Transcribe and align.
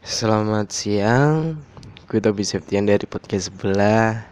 Selamat 0.00 0.72
siang, 0.72 1.60
gue 2.08 2.24
Tobi 2.24 2.40
Septian 2.40 2.88
dari 2.88 3.04
podcast 3.04 3.52
sebelah. 3.52 4.24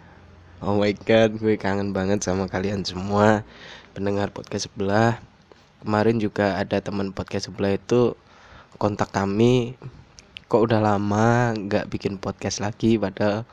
Oh 0.64 0.80
my 0.80 0.96
god, 1.04 1.36
gue 1.36 1.60
kangen 1.60 1.92
banget 1.92 2.24
sama 2.24 2.48
kalian 2.48 2.88
semua 2.88 3.44
Pendengar 3.92 4.32
podcast 4.32 4.72
sebelah. 4.72 5.20
Kemarin 5.84 6.24
juga 6.24 6.56
ada 6.56 6.80
teman 6.80 7.12
podcast 7.12 7.52
sebelah 7.52 7.76
itu 7.76 8.16
kontak 8.80 9.12
kami. 9.12 9.76
Kok 10.48 10.72
udah 10.72 10.80
lama 10.80 11.52
nggak 11.52 11.92
bikin 11.92 12.16
podcast 12.16 12.64
lagi 12.64 12.96
Padahal 12.96 13.44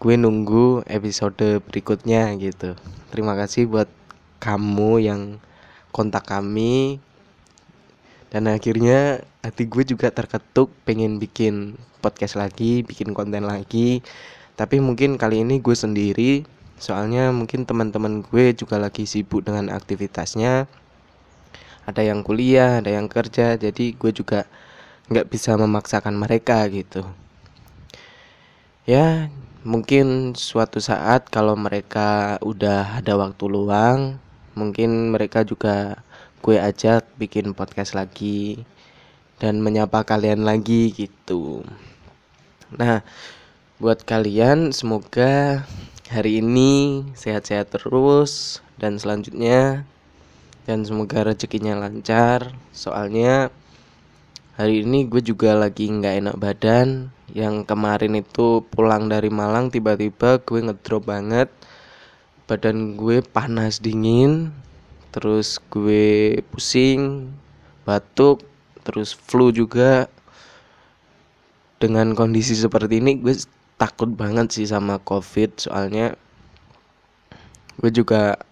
gue 0.00 0.14
nunggu 0.16 0.88
episode 0.88 1.60
berikutnya 1.68 2.32
gitu. 2.40 2.72
Terima 3.12 3.36
kasih 3.36 3.68
buat 3.68 3.92
kamu 4.40 4.92
yang 4.96 5.20
kontak 5.92 6.24
kami 6.24 7.04
dan 8.34 8.50
akhirnya 8.50 9.22
hati 9.46 9.70
gue 9.70 9.86
juga 9.86 10.10
terketuk 10.10 10.74
pengen 10.82 11.22
bikin 11.22 11.78
podcast 12.02 12.34
lagi 12.34 12.82
bikin 12.82 13.14
konten 13.14 13.46
lagi. 13.46 14.02
Tapi 14.58 14.82
mungkin 14.82 15.14
kali 15.14 15.46
ini 15.46 15.62
gue 15.62 15.70
sendiri 15.78 16.42
soalnya 16.74 17.30
mungkin 17.30 17.62
teman-teman 17.62 18.26
gue 18.26 18.50
juga 18.58 18.82
lagi 18.82 19.06
sibuk 19.06 19.46
dengan 19.46 19.70
aktivitasnya. 19.70 20.66
Ada 21.86 22.02
yang 22.10 22.26
kuliah 22.26 22.82
ada 22.82 22.90
yang 22.90 23.06
kerja 23.06 23.54
jadi 23.54 23.94
gue 23.94 24.10
juga 24.10 24.50
nggak 25.14 25.30
bisa 25.30 25.54
memaksakan 25.54 26.18
mereka 26.18 26.66
gitu. 26.74 27.06
Ya 28.82 29.30
mungkin 29.62 30.34
suatu 30.34 30.82
saat 30.82 31.30
kalau 31.30 31.54
mereka 31.54 32.42
udah 32.42 32.98
ada 32.98 33.14
waktu 33.14 33.46
luang 33.46 34.18
mungkin 34.58 35.14
mereka 35.14 35.46
juga 35.46 36.02
gue 36.44 36.60
ajak 36.60 37.08
bikin 37.16 37.56
podcast 37.56 37.96
lagi 37.96 38.68
dan 39.40 39.64
menyapa 39.64 40.04
kalian 40.04 40.44
lagi 40.44 40.92
gitu. 40.92 41.64
Nah, 42.68 43.00
buat 43.80 44.04
kalian 44.04 44.68
semoga 44.76 45.64
hari 46.12 46.44
ini 46.44 47.00
sehat-sehat 47.16 47.72
terus 47.72 48.60
dan 48.76 49.00
selanjutnya 49.00 49.88
dan 50.68 50.84
semoga 50.84 51.24
rezekinya 51.24 51.80
lancar. 51.80 52.52
Soalnya 52.76 53.48
hari 54.60 54.84
ini 54.84 55.08
gue 55.08 55.24
juga 55.24 55.56
lagi 55.56 55.88
nggak 55.88 56.28
enak 56.28 56.36
badan. 56.36 57.08
Yang 57.32 57.64
kemarin 57.64 58.20
itu 58.20 58.60
pulang 58.68 59.08
dari 59.08 59.32
Malang 59.32 59.72
tiba-tiba 59.72 60.44
gue 60.44 60.60
ngedrop 60.60 61.08
banget. 61.08 61.48
Badan 62.44 63.00
gue 63.00 63.24
panas 63.24 63.80
dingin 63.80 64.52
terus 65.14 65.62
gue 65.70 66.42
pusing 66.50 67.30
batuk 67.86 68.42
terus 68.82 69.14
flu 69.14 69.54
juga. 69.54 70.10
Dengan 71.78 72.18
kondisi 72.18 72.58
seperti 72.58 72.98
ini 72.98 73.22
gue 73.22 73.38
takut 73.78 74.10
banget 74.10 74.50
sih 74.50 74.66
sama 74.66 74.98
covid. 74.98 75.54
Soalnya 75.62 76.18
gue 77.78 77.90
juga 77.94 78.42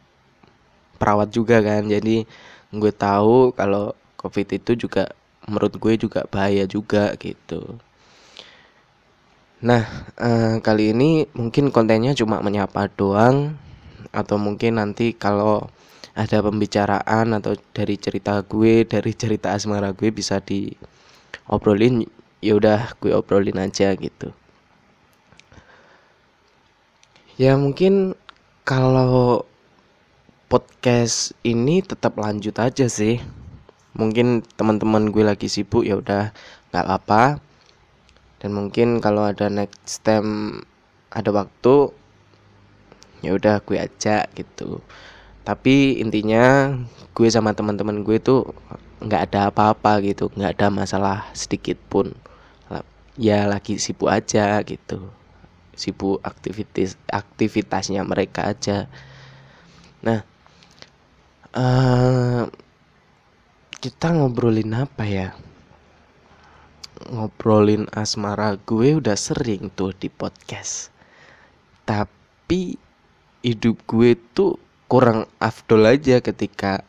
perawat 1.03 1.35
juga 1.35 1.59
kan. 1.59 1.83
Jadi 1.91 2.23
gue 2.71 2.93
tahu 2.95 3.51
kalau 3.59 3.99
covid 4.15 4.63
itu 4.63 4.87
juga 4.87 5.11
menurut 5.51 5.75
gue 5.75 5.99
juga 5.99 6.23
bahaya 6.31 6.63
juga 6.71 7.19
gitu. 7.19 7.83
Nah 9.67 9.83
eh, 10.15 10.63
kali 10.63 10.95
ini 10.95 11.27
mungkin 11.35 11.75
kontennya 11.75 12.15
cuma 12.15 12.39
menyapa 12.39 12.87
doang. 12.95 13.59
Atau 14.15 14.37
mungkin 14.37 14.77
nanti 14.77 15.17
kalau 15.17 15.73
ada 16.13 16.45
pembicaraan 16.45 17.33
atau 17.37 17.57
dari 17.73 17.97
cerita 17.97 18.45
gue 18.45 18.85
dari 18.85 19.13
cerita 19.17 19.57
asmara 19.57 19.97
gue 19.97 20.13
bisa 20.13 20.45
diobrolin 20.45 22.05
ya 22.45 22.59
udah 22.59 22.93
gue 23.01 23.17
obrolin 23.17 23.57
aja 23.63 23.95
gitu. 23.97 24.35
Ya 27.41 27.57
mungkin 27.57 28.13
kalau 28.69 29.49
podcast 30.53 31.33
ini 31.43 31.81
tetap 31.81 32.21
lanjut 32.21 32.53
aja 32.61 32.87
sih. 32.93 33.23
Mungkin 33.97 34.45
teman-teman 34.57 35.09
gue 35.09 35.25
lagi 35.25 35.49
sibuk 35.49 35.85
ya 35.85 35.97
udah 36.01 36.33
nggak 36.73 36.89
apa 36.89 37.41
dan 38.41 38.51
mungkin 38.57 38.99
kalau 38.99 39.29
ada 39.29 39.47
next 39.47 40.03
time 40.03 40.65
ada 41.15 41.31
waktu 41.31 41.93
ya 43.23 43.39
udah 43.39 43.63
gue 43.63 43.79
ajak 43.79 44.33
gitu 44.35 44.83
tapi 45.43 45.99
intinya 45.99 46.71
gue 47.13 47.29
sama 47.29 47.51
teman-teman 47.53 48.07
gue 48.07 48.23
tuh 48.23 48.55
nggak 49.03 49.23
ada 49.31 49.51
apa-apa 49.51 49.99
gitu 50.07 50.31
nggak 50.39 50.59
ada 50.59 50.67
masalah 50.71 51.27
sedikit 51.35 51.79
pun. 51.91 52.15
Ya 53.13 53.45
lagi 53.45 53.77
sibuk 53.77 54.09
aja 54.09 54.63
gitu. 54.65 55.13
Sibuk 55.77 56.23
aktivitas 56.25 56.97
aktivitasnya 57.13 58.01
mereka 58.09 58.49
aja. 58.49 58.89
Nah 60.01 60.25
uh, 61.53 62.49
kita 63.83 64.17
ngobrolin 64.17 64.73
apa 64.73 65.05
ya? 65.05 65.29
Ngobrolin 67.13 67.91
asmara 67.93 68.57
gue 68.63 68.97
udah 68.97 69.19
sering 69.19 69.69
tuh 69.75 69.93
di 69.93 70.09
podcast. 70.09 70.89
Tapi 71.85 72.79
hidup 73.43 73.83
gue 73.85 74.15
tuh 74.33 74.57
kurang 74.93 75.25
afdol 75.41 75.89
aja 75.89 76.21
ketika 76.21 76.85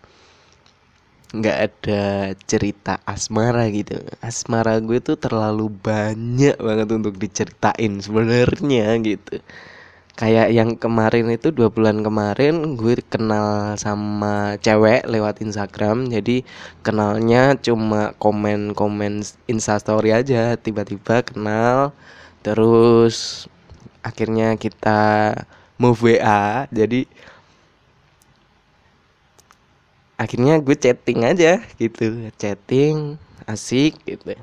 nggak 1.31 1.57
ada 1.71 2.03
cerita 2.43 2.99
asmara 3.07 3.71
gitu. 3.71 3.95
Asmara 4.19 4.75
gue 4.83 4.99
tuh 4.99 5.15
terlalu 5.15 5.71
banyak 5.71 6.59
banget 6.59 6.89
untuk 6.91 7.15
diceritain 7.15 8.03
sebenarnya 8.03 8.99
gitu. 8.99 9.39
Kayak 10.19 10.51
yang 10.51 10.75
kemarin 10.75 11.31
itu 11.31 11.49
dua 11.49 11.71
bulan 11.71 12.03
kemarin 12.03 12.75
gue 12.75 12.99
kenal 13.07 13.79
sama 13.79 14.59
cewek 14.59 15.07
lewat 15.07 15.39
Instagram. 15.39 16.11
Jadi 16.11 16.43
kenalnya 16.83 17.55
cuma 17.55 18.11
komen 18.19 18.75
komen 18.75 19.23
instastory 19.47 20.11
aja 20.11 20.59
tiba-tiba 20.59 21.23
kenal. 21.23 21.95
Terus 22.43 23.47
akhirnya 24.03 24.59
kita 24.59 25.33
move 25.79 26.03
WA 26.03 26.69
jadi 26.69 27.09
akhirnya 30.17 30.61
gue 30.61 30.75
chatting 30.77 31.25
aja 31.25 31.61
gitu. 31.77 32.29
Chatting 32.37 33.17
asik 33.49 33.97
gitu. 34.05 34.37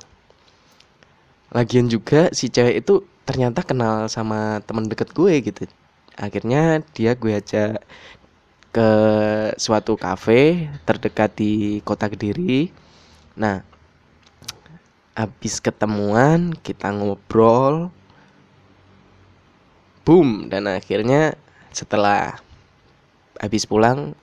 Lagian 1.51 1.91
juga 1.91 2.31
si 2.31 2.47
cewek 2.47 2.87
itu 2.87 3.03
ternyata 3.27 3.63
kenal 3.63 4.07
sama 4.11 4.63
teman 4.67 4.87
deket 4.87 5.11
gue 5.15 5.35
gitu. 5.43 5.67
Akhirnya 6.19 6.83
dia 6.95 7.15
gue 7.15 7.33
aja 7.35 7.79
ke 8.71 8.91
suatu 9.59 9.99
kafe 9.99 10.71
terdekat 10.87 11.35
di 11.35 11.83
kota 11.83 12.07
kediri. 12.07 12.71
Nah 13.35 13.67
habis 15.15 15.59
ketemuan 15.59 16.55
kita 16.55 16.95
ngobrol. 16.95 17.91
Boom 20.07 20.49
dan 20.49 20.67
akhirnya 20.67 21.37
setelah 21.71 22.41
habis 23.39 23.67
pulang 23.69 24.17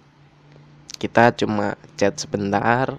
kita 0.98 1.34
cuma 1.38 1.78
chat 1.96 2.18
sebentar 2.18 2.98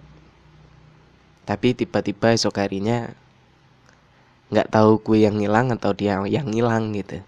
tapi 1.49 1.73
tiba-tiba 1.73 2.37
esok 2.37 2.61
harinya 2.61 3.09
nggak 4.49 4.69
tahu 4.73 5.01
gue 5.01 5.29
yang 5.29 5.37
ngilang 5.37 5.73
atau 5.73 5.93
dia 5.93 6.21
yang 6.25 6.49
ngilang 6.49 6.93
gitu. 6.97 7.21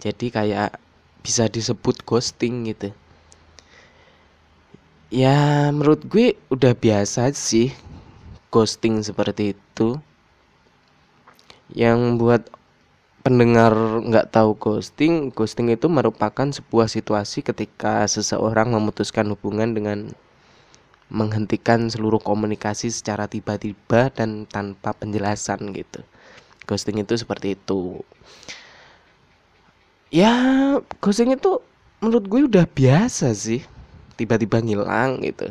Jadi 0.00 0.28
kayak 0.28 0.76
bisa 1.24 1.48
disebut 1.48 2.04
ghosting 2.04 2.68
gitu. 2.68 2.92
Ya 5.08 5.68
menurut 5.72 6.04
gue 6.04 6.36
udah 6.52 6.76
biasa 6.76 7.32
sih 7.32 7.72
ghosting 8.52 9.00
seperti 9.00 9.56
itu. 9.56 9.96
Yang 11.72 12.00
buat 12.20 12.42
pendengar 13.24 13.72
nggak 14.04 14.36
tahu 14.36 14.52
ghosting, 14.60 15.32
ghosting 15.32 15.72
itu 15.72 15.88
merupakan 15.88 16.44
sebuah 16.44 16.92
situasi 16.92 17.40
ketika 17.40 18.04
seseorang 18.04 18.68
memutuskan 18.68 19.24
hubungan 19.32 19.72
dengan 19.72 20.12
menghentikan 21.08 21.88
seluruh 21.88 22.20
komunikasi 22.20 22.92
secara 22.92 23.24
tiba-tiba 23.24 24.12
dan 24.12 24.44
tanpa 24.44 24.92
penjelasan 24.92 25.72
gitu. 25.72 26.04
Ghosting 26.68 27.00
itu 27.00 27.16
seperti 27.16 27.56
itu. 27.56 28.04
Ya, 30.12 30.36
ghosting 31.00 31.32
itu 31.32 31.64
menurut 32.04 32.28
gue 32.28 32.40
udah 32.44 32.68
biasa 32.68 33.32
sih. 33.32 33.64
Tiba-tiba 34.20 34.60
ngilang 34.60 35.24
gitu. 35.24 35.48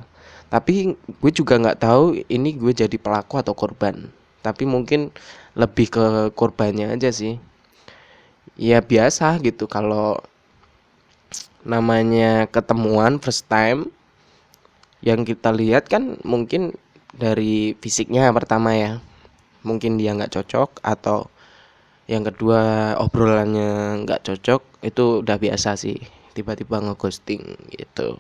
Tapi 0.54 0.94
gue 0.94 1.32
juga 1.34 1.58
nggak 1.58 1.82
tahu 1.82 2.22
ini 2.30 2.54
gue 2.54 2.70
jadi 2.70 2.98
pelaku 3.02 3.42
atau 3.42 3.58
korban. 3.58 4.14
Tapi 4.46 4.70
mungkin 4.70 5.10
lebih 5.58 5.90
ke 5.90 6.06
korbannya 6.38 6.94
aja 6.94 7.10
sih 7.10 7.42
ya 8.60 8.80
biasa 8.82 9.40
gitu. 9.42 9.66
Kalau 9.66 10.22
namanya 11.64 12.46
ketemuan 12.52 13.18
first 13.24 13.48
time 13.48 13.88
yang 15.04 15.24
kita 15.24 15.52
lihat 15.52 15.88
kan 15.88 16.20
mungkin 16.28 16.76
dari 17.16 17.76
fisiknya 17.80 18.30
pertama 18.34 18.76
ya. 18.76 18.94
Mungkin 19.64 19.96
dia 19.96 20.12
nggak 20.12 20.36
cocok 20.36 20.84
atau 20.84 21.32
yang 22.04 22.28
kedua 22.28 22.94
obrolannya 23.00 24.04
nggak 24.04 24.28
cocok 24.28 24.62
itu 24.84 25.24
udah 25.24 25.38
biasa 25.40 25.80
sih. 25.80 25.98
Tiba-tiba 26.36 26.84
ngeghosting 26.84 27.44
gitu. 27.72 28.20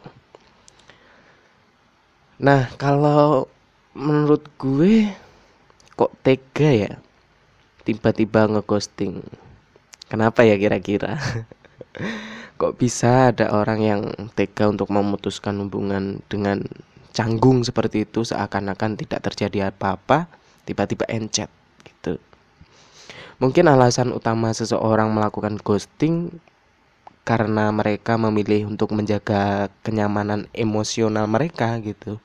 Nah 2.39 2.71
kalau 2.79 3.51
menurut 3.93 4.47
gue 4.57 5.11
kok 5.93 6.13
tega 6.25 6.69
ya 6.73 6.93
tiba-tiba 7.85 8.49
ngeghosting 8.49 9.21
kenapa 10.13 10.45
ya 10.45 10.53
kira-kira? 10.61 11.17
Kok 12.61 12.77
bisa 12.77 13.33
ada 13.33 13.49
orang 13.49 13.81
yang 13.81 14.01
tega 14.37 14.69
untuk 14.69 14.93
memutuskan 14.93 15.57
hubungan 15.65 16.21
dengan 16.29 16.61
canggung 17.09 17.65
seperti 17.65 18.05
itu 18.05 18.21
seakan-akan 18.21 18.93
tidak 18.93 19.25
terjadi 19.25 19.73
apa-apa 19.73 20.29
tiba-tiba 20.69 21.09
encet 21.09 21.49
gitu. 21.81 22.21
Mungkin 23.41 23.65
alasan 23.65 24.13
utama 24.13 24.53
seseorang 24.53 25.09
melakukan 25.09 25.57
ghosting 25.57 26.29
karena 27.25 27.73
mereka 27.73 28.13
memilih 28.13 28.69
untuk 28.69 28.93
menjaga 28.93 29.73
kenyamanan 29.81 30.45
emosional 30.53 31.25
mereka 31.25 31.81
gitu. 31.81 32.21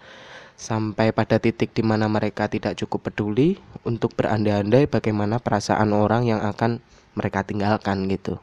Sampai 0.58 1.14
pada 1.14 1.40
titik 1.40 1.72
di 1.72 1.86
mana 1.86 2.04
mereka 2.10 2.50
tidak 2.52 2.76
cukup 2.76 3.08
peduli 3.08 3.56
untuk 3.86 4.12
berandai-andai 4.12 4.90
bagaimana 4.90 5.40
perasaan 5.40 5.94
orang 5.94 6.28
yang 6.28 6.42
akan 6.42 6.82
mereka 7.18 7.42
tinggalkan 7.42 8.06
gitu. 8.06 8.38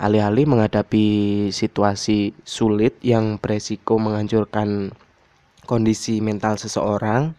Alih-alih 0.00 0.48
menghadapi 0.48 1.06
situasi 1.52 2.32
sulit 2.48 2.96
yang 3.04 3.36
beresiko 3.36 4.00
menghancurkan 4.00 4.96
kondisi 5.68 6.24
mental 6.24 6.56
seseorang 6.56 7.36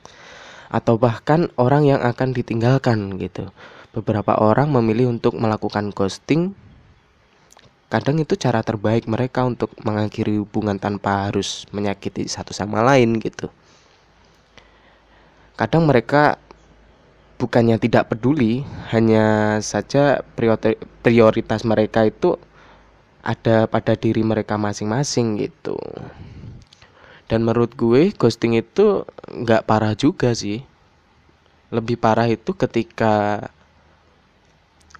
atau 0.69 1.01
bahkan 1.01 1.49
orang 1.57 1.89
yang 1.89 2.01
akan 2.05 2.31
ditinggalkan 2.31 3.17
gitu. 3.17 3.49
Beberapa 3.93 4.37
orang 4.37 4.73
memilih 4.73 5.09
untuk 5.13 5.37
melakukan 5.37 5.89
ghosting. 5.93 6.53
Kadang 7.93 8.17
itu 8.17 8.33
cara 8.33 8.65
terbaik 8.65 9.05
mereka 9.05 9.45
untuk 9.45 9.69
mengakhiri 9.85 10.41
hubungan 10.41 10.81
tanpa 10.81 11.29
harus 11.29 11.69
menyakiti 11.69 12.25
satu 12.25 12.49
sama 12.49 12.81
lain 12.81 13.21
gitu. 13.21 13.53
Kadang 15.53 15.85
mereka 15.85 16.41
bukannya 17.43 17.75
tidak 17.75 18.15
peduli, 18.15 18.63
hanya 18.95 19.59
saja 19.59 20.23
prioritas 21.03 21.67
mereka 21.67 22.07
itu 22.07 22.39
ada 23.19 23.67
pada 23.67 23.99
diri 23.99 24.23
mereka 24.23 24.55
masing-masing 24.55 25.43
gitu. 25.43 25.75
Dan 27.27 27.43
menurut 27.43 27.75
gue 27.75 28.15
ghosting 28.15 28.55
itu 28.55 29.03
nggak 29.27 29.67
parah 29.67 29.91
juga 29.91 30.31
sih. 30.31 30.63
Lebih 31.67 31.99
parah 31.99 32.31
itu 32.31 32.55
ketika 32.55 33.51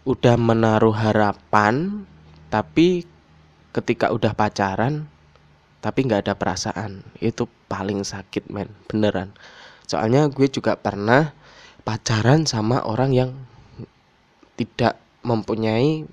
udah 0.03 0.35
menaruh 0.35 0.91
harapan 0.91 2.03
tapi 2.51 3.07
ketika 3.71 4.11
udah 4.11 4.35
pacaran 4.35 5.07
tapi 5.79 6.03
nggak 6.03 6.27
ada 6.27 6.35
perasaan 6.35 7.07
itu 7.23 7.47
paling 7.71 8.03
sakit 8.03 8.51
men 8.51 8.67
beneran 8.91 9.31
soalnya 9.87 10.27
gue 10.27 10.51
juga 10.51 10.75
pernah 10.75 11.31
pacaran 11.83 12.47
sama 12.47 12.83
orang 12.83 13.11
yang 13.11 13.31
tidak 14.59 14.99
mempunyai 15.23 16.07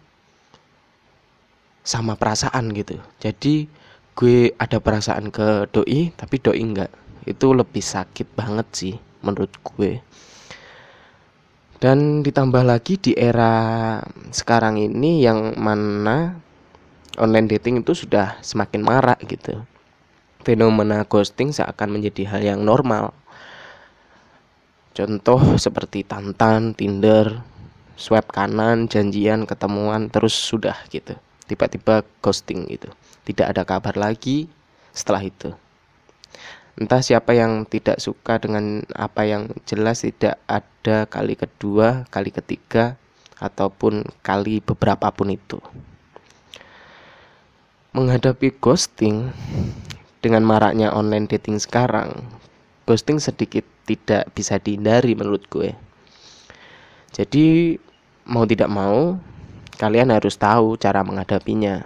sama 1.86 2.14
perasaan 2.14 2.70
gitu 2.74 2.98
jadi 3.18 3.66
gue 4.14 4.52
ada 4.58 4.78
perasaan 4.82 5.32
ke 5.32 5.70
doi 5.70 6.12
tapi 6.14 6.36
doi 6.42 6.60
enggak 6.60 6.92
itu 7.24 7.54
lebih 7.54 7.82
sakit 7.82 8.36
banget 8.36 8.66
sih 8.74 8.94
menurut 9.22 9.50
gue 9.62 10.02
dan 11.80 12.20
ditambah 12.20 12.60
lagi 12.60 13.00
di 13.00 13.16
era 13.16 13.96
sekarang 14.28 14.76
ini 14.76 15.24
yang 15.24 15.56
mana 15.56 16.36
online 17.16 17.48
dating 17.48 17.84
itu 17.84 17.92
sudah 17.96 18.36
semakin 18.44 18.84
marak 18.84 19.20
gitu. 19.24 19.64
Fenomena 20.44 21.08
ghosting 21.08 21.52
seakan 21.52 21.96
menjadi 21.96 22.28
hal 22.28 22.40
yang 22.44 22.60
normal. 22.64 23.16
Contoh 24.90 25.56
seperti 25.56 26.02
Tantan, 26.02 26.74
Tinder, 26.74 27.42
swipe 27.94 28.30
kanan, 28.34 28.90
janjian, 28.90 29.46
ketemuan, 29.46 30.10
terus 30.10 30.34
sudah 30.34 30.76
gitu. 30.90 31.14
Tiba-tiba 31.46 32.06
ghosting 32.20 32.66
gitu. 32.68 32.90
Tidak 33.26 33.46
ada 33.46 33.62
kabar 33.62 33.94
lagi 33.94 34.50
setelah 34.90 35.22
itu 35.22 35.54
entah 36.80 37.04
siapa 37.04 37.36
yang 37.36 37.68
tidak 37.68 38.00
suka 38.00 38.40
dengan 38.40 38.80
apa 38.96 39.28
yang 39.28 39.52
jelas 39.68 40.00
tidak 40.00 40.40
ada 40.48 41.04
kali 41.04 41.36
kedua, 41.36 42.08
kali 42.08 42.32
ketiga, 42.32 42.96
ataupun 43.36 44.08
kali 44.24 44.64
beberapa 44.64 45.12
pun 45.12 45.28
itu. 45.28 45.60
Menghadapi 47.92 48.56
ghosting 48.64 49.28
dengan 50.24 50.46
maraknya 50.46 50.88
online 50.96 51.28
dating 51.28 51.60
sekarang, 51.60 52.24
ghosting 52.88 53.20
sedikit 53.20 53.66
tidak 53.90 54.30
bisa 54.30 54.62
dihindari 54.62 55.18
menurut 55.18 55.42
gue. 55.50 55.74
Jadi 57.10 57.74
mau 58.30 58.46
tidak 58.46 58.70
mau, 58.70 59.18
kalian 59.82 60.14
harus 60.14 60.38
tahu 60.38 60.78
cara 60.78 61.02
menghadapinya. 61.02 61.82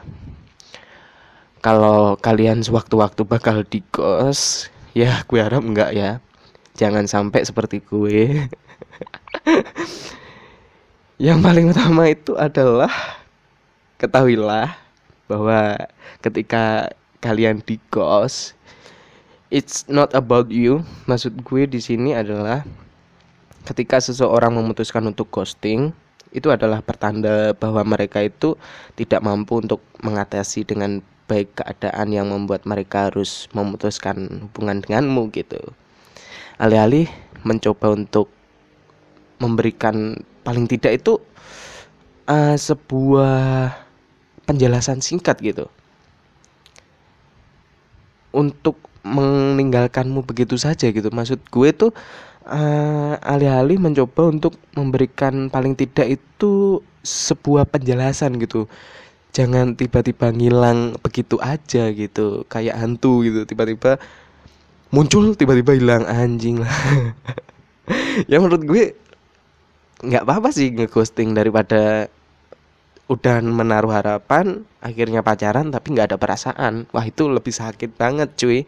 Kalau 1.65 2.21
kalian 2.21 2.61
sewaktu-waktu 2.61 3.25
bakal 3.25 3.65
di 3.65 3.81
ghost, 3.89 4.69
ya 4.95 5.27
gue 5.27 5.41
harap 5.43 5.65
enggak 5.67 5.91
ya 5.91 6.23
jangan 6.79 7.06
sampai 7.11 7.43
seperti 7.43 7.83
gue 7.83 8.47
yang 11.27 11.43
paling 11.43 11.75
utama 11.75 12.06
itu 12.06 12.39
adalah 12.39 12.91
ketahuilah 13.99 14.71
bahwa 15.27 15.75
ketika 16.23 16.95
kalian 17.19 17.59
di 17.62 17.83
ghost 17.91 18.55
it's 19.55 19.87
not 19.87 20.11
about 20.19 20.51
you 20.51 20.83
maksud 21.06 21.39
gue 21.47 21.71
di 21.71 21.79
sini 21.79 22.11
adalah 22.11 22.67
ketika 23.62 24.03
seseorang 24.03 24.59
memutuskan 24.59 25.06
untuk 25.06 25.31
ghosting 25.31 25.95
itu 26.35 26.51
adalah 26.51 26.83
pertanda 26.83 27.55
bahwa 27.55 27.87
mereka 27.87 28.19
itu 28.19 28.59
tidak 28.99 29.23
mampu 29.23 29.62
untuk 29.62 29.79
mengatasi 30.03 30.67
dengan 30.67 30.99
baik 31.31 31.62
keadaan 31.62 32.11
yang 32.11 32.35
membuat 32.35 32.67
mereka 32.67 33.09
harus 33.09 33.47
memutuskan 33.55 34.43
hubungan 34.51 34.83
denganmu 34.83 35.31
gitu. 35.31 35.62
Alih-alih 36.59 37.06
mencoba 37.47 37.95
untuk 37.95 38.29
memberikan 39.39 40.19
paling 40.43 40.67
tidak 40.67 40.99
itu 41.01 41.23
uh, 42.27 42.58
sebuah 42.58 43.70
penjelasan 44.44 44.99
singkat 45.01 45.39
gitu. 45.39 45.70
Untuk 48.34 48.77
meninggalkanmu 49.05 50.25
begitu 50.25 50.56
saja 50.56 50.89
gitu. 50.89 51.13
Maksud 51.13 51.44
gue 51.53 51.70
tuh 51.77 51.93
uh, 52.49 53.15
alih-alih 53.20 53.77
mencoba 53.77 54.32
untuk 54.32 54.56
memberikan 54.73 55.53
paling 55.53 55.77
tidak 55.77 56.19
itu 56.19 56.81
sebuah 57.05 57.69
penjelasan 57.69 58.41
gitu. 58.41 58.67
Jangan 59.37 59.77
tiba-tiba 59.77 60.32
ngilang 60.32 60.96
begitu 61.05 61.37
aja 61.44 61.93
gitu 61.93 62.49
kayak 62.49 62.81
hantu 62.81 63.23
gitu. 63.29 63.44
Tiba-tiba 63.44 64.01
muncul 64.89 65.37
tiba-tiba 65.37 65.77
hilang 65.77 66.05
anjing 66.08 66.65
lah. 66.65 66.73
Ya 68.32 68.41
menurut 68.41 68.65
gue 68.65 68.96
nggak 70.01 70.25
apa-apa 70.25 70.56
sih 70.56 70.73
ngeghosting 70.73 71.37
daripada 71.37 72.08
udah 73.05 73.44
menaruh 73.44 73.93
harapan 73.93 74.65
akhirnya 74.81 75.20
pacaran 75.20 75.69
tapi 75.69 75.93
nggak 75.93 76.15
ada 76.15 76.19
perasaan. 76.20 76.89
Wah 76.93 77.05
itu 77.05 77.29
lebih 77.29 77.53
sakit 77.53 77.96
banget 77.96 78.32
cuy. 78.37 78.65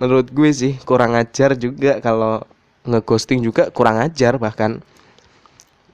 Menurut 0.00 0.28
gue 0.32 0.50
sih 0.52 0.76
kurang 0.84 1.16
ajar 1.16 1.56
juga 1.56 2.00
kalau 2.00 2.44
ngeghosting 2.88 3.44
juga 3.44 3.68
kurang 3.72 4.00
ajar 4.00 4.40
bahkan. 4.40 4.80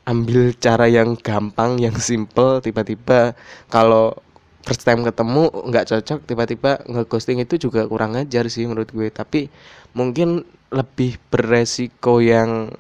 Ambil 0.03 0.51
cara 0.59 0.91
yang 0.91 1.15
gampang 1.15 1.79
yang 1.79 1.95
simple 1.95 2.59
tiba-tiba 2.59 3.39
kalau 3.71 4.19
first 4.67 4.83
time 4.83 5.07
ketemu 5.07 5.47
nggak 5.71 5.95
cocok 5.95 6.19
tiba-tiba 6.27 6.83
ngeghosting 6.91 7.39
itu 7.39 7.55
juga 7.55 7.87
kurang 7.87 8.19
ajar 8.19 8.51
sih 8.51 8.67
menurut 8.67 8.91
gue. 8.91 9.11
Tapi 9.15 9.47
mungkin 9.95 10.43
lebih 10.75 11.23
beresiko 11.31 12.19
yang 12.19 12.75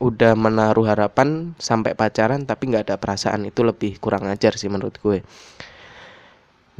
udah 0.00 0.32
menaruh 0.32 0.88
harapan 0.88 1.52
sampai 1.60 1.92
pacaran 1.92 2.48
tapi 2.48 2.72
nggak 2.72 2.88
ada 2.88 2.96
perasaan 2.96 3.44
itu 3.44 3.60
lebih 3.60 4.00
kurang 4.00 4.24
ajar 4.32 4.56
sih 4.56 4.72
menurut 4.72 4.96
gue. 4.96 5.20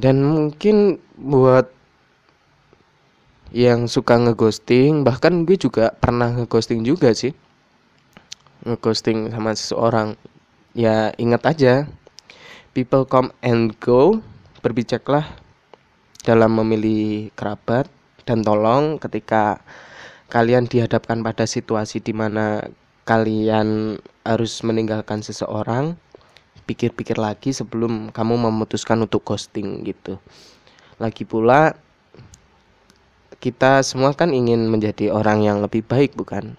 Dan 0.00 0.25
mungkin 0.25 0.97
buat 1.21 1.69
yang 3.53 3.85
suka 3.85 4.17
ngeghosting 4.17 5.05
bahkan 5.05 5.45
gue 5.45 5.61
juga 5.61 5.93
pernah 5.93 6.33
ngeghosting 6.33 6.81
juga 6.81 7.12
sih. 7.12 7.37
Ngeghosting 8.65 9.29
sama 9.29 9.53
seseorang. 9.53 10.17
Ya 10.73 11.12
ingat 11.21 11.45
aja 11.45 11.75
people 12.73 13.05
come 13.05 13.35
and 13.45 13.77
go 13.83 14.23
berbijaklah 14.65 15.27
dalam 16.23 16.57
memilih 16.57 17.35
kerabat 17.35 17.91
dan 18.25 18.45
tolong 18.47 19.00
ketika 19.03 19.59
kalian 20.31 20.71
dihadapkan 20.71 21.27
pada 21.27 21.43
situasi 21.49 21.99
di 21.99 22.15
mana 22.15 22.62
kalian 23.11 23.99
harus 24.23 24.62
meninggalkan 24.62 25.19
seseorang 25.19 25.99
pikir-pikir 26.62 27.19
lagi 27.19 27.50
sebelum 27.50 28.14
kamu 28.14 28.38
memutuskan 28.47 29.02
untuk 29.02 29.26
ghosting 29.26 29.83
gitu. 29.83 30.23
Lagi 31.02 31.26
pula 31.26 31.75
kita 33.43 33.83
semua 33.83 34.14
kan 34.14 34.31
ingin 34.31 34.71
menjadi 34.71 35.11
orang 35.11 35.43
yang 35.43 35.59
lebih 35.59 35.83
baik 35.83 36.14
bukan? 36.14 36.55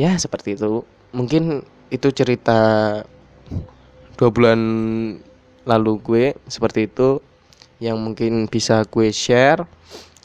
Ya 0.00 0.16
seperti 0.16 0.56
itu. 0.56 0.88
Mungkin 1.12 1.60
itu 1.92 2.08
cerita 2.16 3.04
dua 4.16 4.30
bulan 4.32 4.60
lalu 5.68 5.92
gue 6.00 6.24
seperti 6.48 6.88
itu 6.88 7.20
yang 7.84 8.00
mungkin 8.00 8.48
bisa 8.48 8.88
gue 8.88 9.12
share 9.12 9.68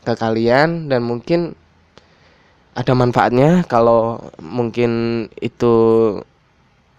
ke 0.07 0.15
kalian 0.15 0.87
dan 0.87 1.03
mungkin 1.03 1.59
ada 2.75 2.93
manfaatnya 2.93 3.65
kalau 3.65 4.19
mungkin 4.41 5.25
itu 5.41 5.75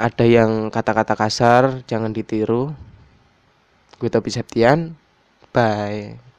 ada 0.00 0.24
yang 0.24 0.72
kata-kata 0.72 1.14
kasar 1.14 1.62
jangan 1.84 2.10
ditiru. 2.10 2.72
Gue 4.00 4.08
tapi 4.08 4.32
Septian. 4.32 4.96
Bye 5.50 6.29